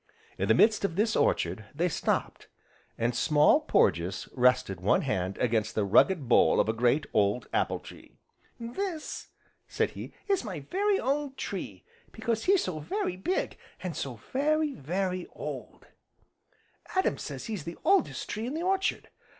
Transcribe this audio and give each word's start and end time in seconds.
In 0.39 0.47
the 0.47 0.55
midst 0.55 0.83
of 0.83 0.95
this 0.95 1.15
orchard 1.15 1.65
they 1.75 1.87
stopped, 1.87 2.47
and 2.97 3.15
Small 3.15 3.59
Porges 3.61 4.27
rested 4.33 4.81
one 4.81 5.01
hand 5.01 5.37
against 5.37 5.75
the 5.75 5.85
rugged 5.85 6.27
bole 6.27 6.59
of 6.59 6.67
a 6.67 6.73
great, 6.73 7.05
old 7.13 7.45
apple 7.53 7.77
tree. 7.79 8.17
"This," 8.59 9.27
said 9.67 9.91
he, 9.91 10.11
"is 10.27 10.43
my 10.43 10.61
very 10.61 10.99
own 10.99 11.35
tree, 11.35 11.83
because 12.11 12.45
he's 12.45 12.63
so 12.63 12.79
very 12.79 13.15
big, 13.15 13.59
an' 13.83 13.93
so 13.93 14.15
very, 14.33 14.73
very 14.73 15.27
old, 15.33 15.85
Adam 16.95 17.19
says 17.19 17.45
he's 17.45 17.63
the 17.63 17.77
oldest 17.85 18.27
tree 18.27 18.47
in 18.47 18.55
the 18.55 18.63
orchard. 18.63 19.09